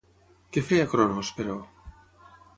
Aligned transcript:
Què 0.55 0.63
feia 0.69 0.87
Cronos, 0.95 1.31
però? 1.41 1.59